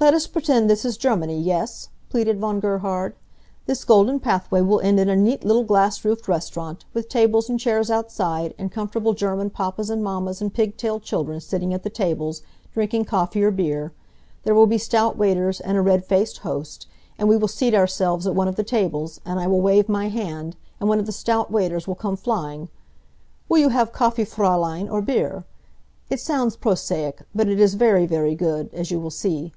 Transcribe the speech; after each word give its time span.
"Let 0.00 0.14
us 0.14 0.26
pretend 0.26 0.68
this 0.68 0.84
is 0.84 0.96
Germany, 0.96 1.38
yes?" 1.40 1.90
pleaded 2.08 2.40
Von 2.40 2.58
Gerhard. 2.60 3.14
"This 3.66 3.84
golden 3.84 4.18
pathway 4.20 4.60
will 4.62 4.80
end 4.80 4.98
in 4.98 5.08
a 5.08 5.14
neat 5.14 5.44
little 5.44 5.62
glass 5.62 6.02
roofed 6.04 6.26
restaurant, 6.26 6.84
with 6.92 7.08
tables 7.10 7.48
and 7.48 7.60
chairs 7.60 7.88
outside, 7.90 8.52
and 8.58 8.72
comfortable 8.72 9.12
German 9.12 9.50
papas 9.50 9.90
and 9.90 10.02
mammas 10.02 10.40
and 10.40 10.52
pig 10.54 10.76
tailed 10.76 11.02
children 11.04 11.40
sitting 11.40 11.72
at 11.74 11.84
the 11.84 11.90
tables, 11.90 12.42
drinking 12.74 13.04
coffee 13.04 13.44
or 13.44 13.52
beer. 13.52 13.92
There 14.42 14.56
will 14.56 14.66
be 14.66 14.78
stout 14.78 15.16
waiters, 15.18 15.60
and 15.60 15.76
a 15.78 15.82
red 15.82 16.04
faced 16.04 16.38
host. 16.38 16.88
And 17.18 17.28
we 17.28 17.36
will 17.36 17.46
seat 17.46 17.74
ourselves 17.74 18.26
at 18.26 18.34
one 18.34 18.48
of 18.48 18.56
the 18.56 18.64
tables, 18.64 19.20
and 19.26 19.38
I 19.38 19.46
will 19.46 19.60
wave 19.60 19.88
my 19.88 20.08
hand, 20.08 20.56
and 20.80 20.88
one 20.88 20.98
of 20.98 21.06
the 21.06 21.12
stout 21.12 21.52
waiters 21.52 21.86
will 21.86 21.94
come 21.94 22.16
flying. 22.16 22.70
'Will 23.48 23.58
you 23.58 23.68
have 23.68 23.92
coffee, 23.92 24.24
Fraulein, 24.24 24.88
or 24.88 25.00
beer?' 25.00 25.44
It 26.10 26.18
sounds 26.18 26.56
prosaic, 26.56 27.22
but 27.36 27.48
it 27.48 27.60
is 27.60 27.74
very, 27.74 28.06
very 28.06 28.34
good, 28.34 28.68
as 28.72 28.90
you 28.90 28.98
will 28.98 29.10
see. 29.10 29.52